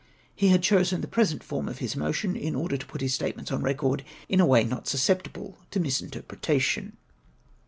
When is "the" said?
1.01-1.07